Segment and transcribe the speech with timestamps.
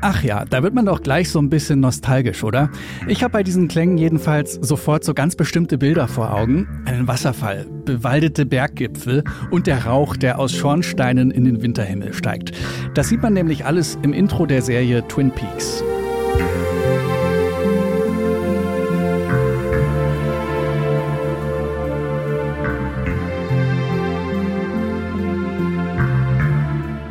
[0.00, 2.70] Ach ja, da wird man doch gleich so ein bisschen nostalgisch, oder?
[3.08, 6.68] Ich habe bei diesen Klängen jedenfalls sofort so ganz bestimmte Bilder vor Augen.
[6.84, 12.52] Einen Wasserfall, bewaldete Berggipfel und der Rauch, der aus Schornsteinen in den Winterhimmel steigt.
[12.94, 15.82] Das sieht man nämlich alles im Intro der Serie Twin Peaks.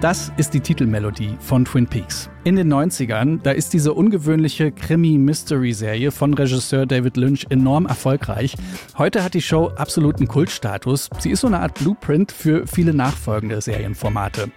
[0.00, 2.30] Das ist die Titelmelodie von Twin Peaks.
[2.48, 8.54] In den 90ern, da ist diese ungewöhnliche Krimi-Mystery-Serie von Regisseur David Lynch enorm erfolgreich.
[8.96, 11.10] Heute hat die Show absoluten Kultstatus.
[11.18, 14.50] Sie ist so eine Art Blueprint für viele nachfolgende Serienformate.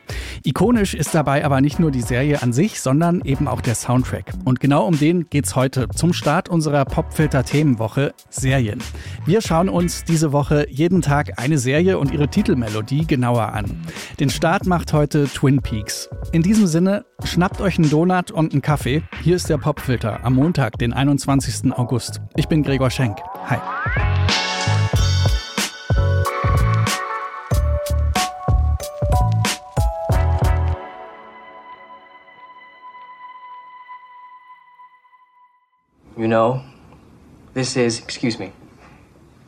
[0.45, 4.35] Ikonisch ist dabei aber nicht nur die Serie an sich, sondern eben auch der Soundtrack.
[4.45, 8.79] Und genau um den geht's heute zum Start unserer Popfilter-Themenwoche Serien.
[9.25, 13.65] Wir schauen uns diese Woche jeden Tag eine Serie und ihre Titelmelodie genauer an.
[14.21, 16.09] Den Start macht heute Twin Peaks.
[16.31, 19.01] In diesem Sinne, schnappt euch einen Donut und einen Kaffee.
[19.23, 21.73] Hier ist der Popfilter am Montag, den 21.
[21.73, 22.21] August.
[22.35, 23.17] Ich bin Gregor Schenk.
[23.49, 23.57] Hi.
[36.15, 36.61] You know,
[37.55, 38.51] this is, excuse me,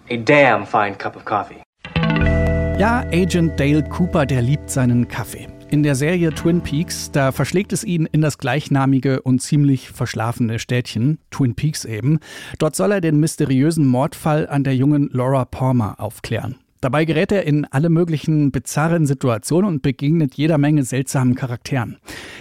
[0.09, 1.61] a damn fine cup of coffee.
[2.79, 5.52] Ja, Agent Dale Cooper, der liebt seinen Kaffee.
[5.73, 10.59] In der Serie Twin Peaks, da verschlägt es ihn in das gleichnamige und ziemlich verschlafene
[10.59, 12.19] Städtchen, Twin Peaks eben.
[12.59, 16.57] Dort soll er den mysteriösen Mordfall an der jungen Laura Palmer aufklären.
[16.83, 21.95] Dabei gerät er in alle möglichen bizarren Situationen und begegnet jeder Menge seltsamen Charakteren.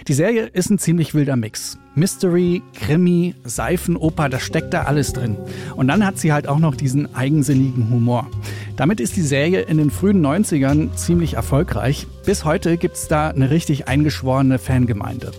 [0.09, 1.79] Die Serie ist ein ziemlich wilder Mix.
[1.95, 5.37] Mystery, Krimi, Seifenoper, das steckt da alles drin.
[5.77, 8.29] Und dann hat sie halt auch noch diesen eigensinnigen Humor.
[8.75, 12.05] Damit ist die Serie in den frühen 90ern ziemlich erfolgreich.
[12.25, 15.31] Bis heute gibt es da eine richtig eingeschworene Fangemeinde.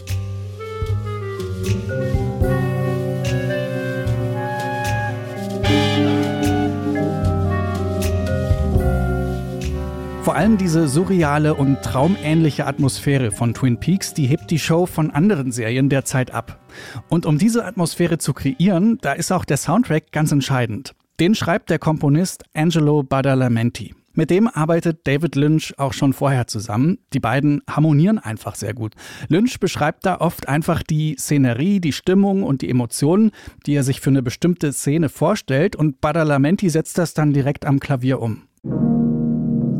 [10.24, 15.10] Vor allem diese surreale und traumähnliche Atmosphäre von Twin Peaks, die hebt die Show von
[15.10, 16.64] anderen Serien der Zeit ab.
[17.10, 20.94] Und um diese Atmosphäre zu kreieren, da ist auch der Soundtrack ganz entscheidend.
[21.20, 23.94] Den schreibt der Komponist Angelo Badalamenti.
[24.14, 27.00] Mit dem arbeitet David Lynch auch schon vorher zusammen.
[27.12, 28.94] Die beiden harmonieren einfach sehr gut.
[29.28, 33.30] Lynch beschreibt da oft einfach die Szenerie, die Stimmung und die Emotionen,
[33.66, 37.78] die er sich für eine bestimmte Szene vorstellt und Badalamenti setzt das dann direkt am
[37.78, 38.44] Klavier um.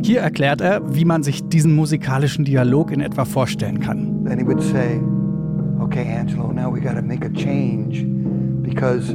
[0.05, 4.23] Hier erklärt er, wie man sich diesen musikalischen Dialog in etwa vorstellen kann.
[4.27, 5.01] Then he would say,
[5.81, 8.05] okay, Angelo, now we got to make a change
[8.61, 9.09] because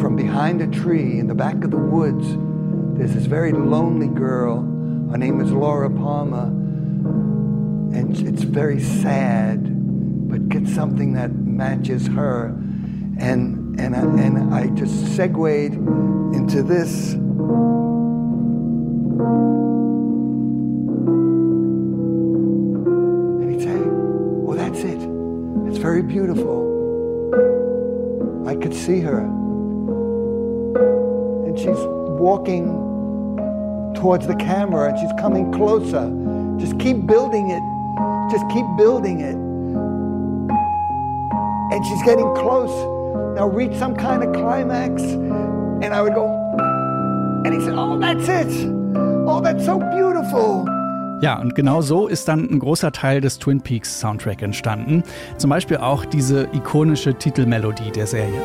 [0.00, 2.26] from behind a tree in the back of the woods,
[2.98, 4.64] there's this very lonely girl.
[5.12, 6.50] Her name is Laura Palmer,
[7.94, 9.60] and it's very sad,
[10.28, 12.46] but get something that matches her.
[13.20, 15.76] And and I, and I just segued
[16.34, 17.14] into this.
[25.82, 26.62] Very beautiful.
[28.46, 29.18] I could see her.
[31.44, 31.76] And she's
[32.20, 32.66] walking
[33.96, 36.08] towards the camera and she's coming closer.
[36.64, 37.62] Just keep building it.
[38.30, 39.34] Just keep building it.
[41.74, 42.70] And she's getting close.
[43.34, 45.02] Now reach some kind of climax.
[45.02, 46.28] And I would go,
[47.44, 48.70] and he said, Oh, that's it.
[49.26, 50.64] Oh, that's so beautiful.
[51.22, 55.04] Ja, und genau so ist dann ein großer Teil des Twin Peaks Soundtrack entstanden.
[55.38, 58.42] Zum Beispiel auch diese ikonische Titelmelodie der Serie.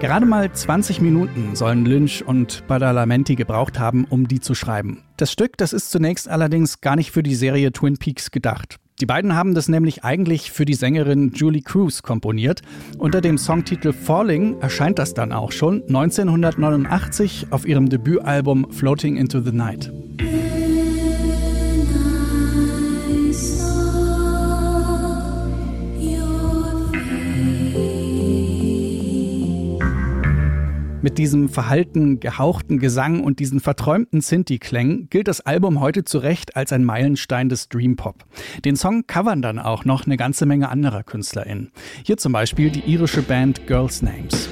[0.00, 5.04] Gerade mal 20 Minuten sollen Lynch und Badalamenti gebraucht haben, um die zu schreiben.
[5.18, 8.80] Das Stück, das ist zunächst allerdings gar nicht für die Serie Twin Peaks gedacht.
[9.00, 12.60] Die beiden haben das nämlich eigentlich für die Sängerin Julie Cruz komponiert.
[12.98, 19.40] Unter dem Songtitel Falling erscheint das dann auch schon 1989 auf ihrem Debütalbum Floating into
[19.40, 19.90] the Night.
[31.02, 36.56] Mit diesem verhalten, gehauchten Gesang und diesen verträumten Sinti-Klängen gilt das Album heute zu Recht
[36.56, 38.26] als ein Meilenstein des Dream-Pop.
[38.66, 41.72] Den Song covern dann auch noch eine ganze Menge anderer KünstlerInnen.
[42.04, 44.50] Hier zum Beispiel die irische Band Girls Names.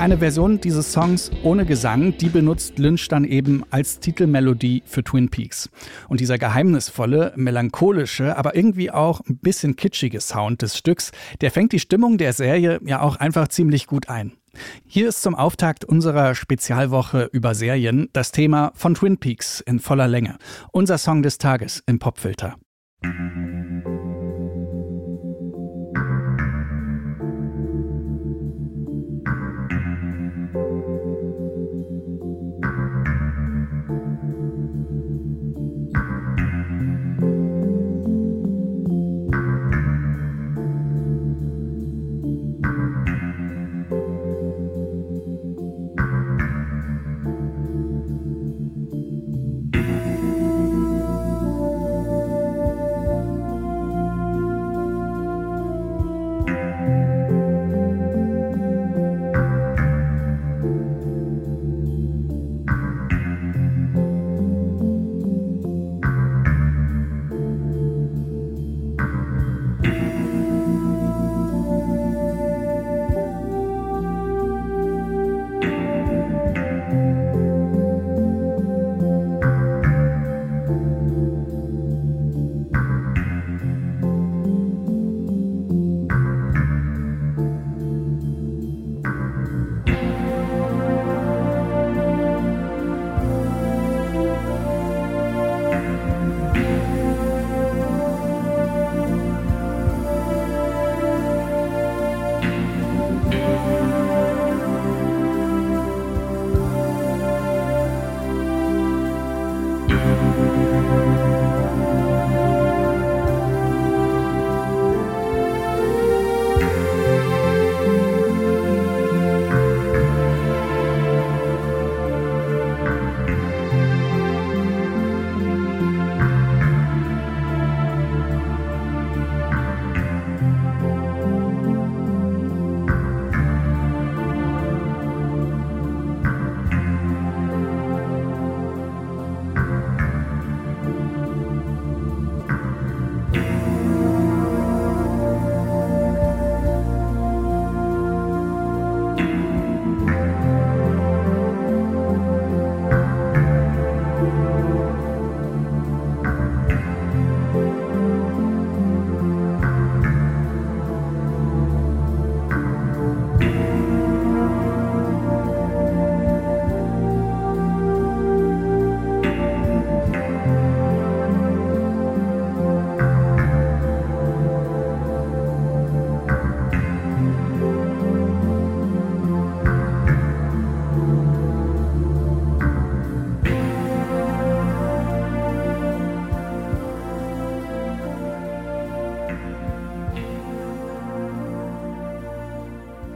[0.00, 5.28] Eine Version dieses Songs ohne Gesang, die benutzt Lynch dann eben als Titelmelodie für Twin
[5.28, 5.68] Peaks.
[6.08, 11.12] Und dieser geheimnisvolle, melancholische, aber irgendwie auch ein bisschen kitschige Sound des Stücks,
[11.42, 14.32] der fängt die Stimmung der Serie ja auch einfach ziemlich gut ein.
[14.86, 20.08] Hier ist zum Auftakt unserer Spezialwoche über Serien das Thema von Twin Peaks in voller
[20.08, 20.38] Länge.
[20.72, 22.56] Unser Song des Tages im Popfilter.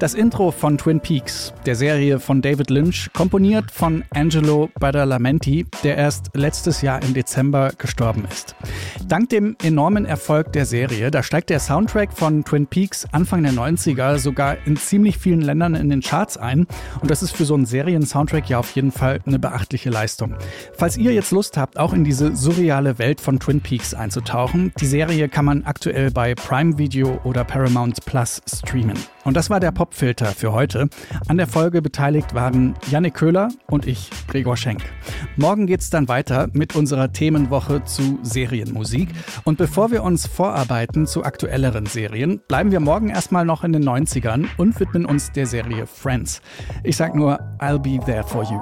[0.01, 5.97] Das Intro von Twin Peaks, der Serie von David Lynch, komponiert von Angelo Badalamenti, der
[5.97, 8.57] erst letztes Jahr im Dezember gestorben ist.
[9.07, 13.53] Dank dem enormen Erfolg der Serie, da steigt der Soundtrack von Twin Peaks Anfang der
[13.53, 16.67] 90er sogar in ziemlich vielen Ländern in den Charts ein.
[17.01, 20.35] Und das ist für so einen Serien-Soundtrack ja auf jeden Fall eine beachtliche Leistung.
[20.77, 24.87] Falls ihr jetzt Lust habt, auch in diese surreale Welt von Twin Peaks einzutauchen, die
[24.87, 28.99] Serie kann man aktuell bei Prime Video oder Paramount Plus streamen.
[29.25, 30.89] Und das war der Popfilter für heute.
[31.29, 34.81] An der Folge beteiligt waren Jannik Köhler und ich, Gregor Schenk.
[35.37, 39.11] Morgen geht's dann weiter mit unserer Themenwoche zu Serienmusik.
[39.45, 43.85] Und bevor wir uns vorarbeiten zu aktuelleren Serien, bleiben wir morgen erstmal noch in den
[43.85, 46.41] 90ern und widmen uns der Serie Friends.
[46.83, 48.61] Ich sag nur, I'll be there for you.